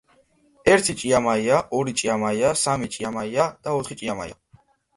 [0.71, 4.63] ერთი ჭიამაია, ორი ჭიამაია, სამი ჭიამაია და ოთხი ჭიამაია.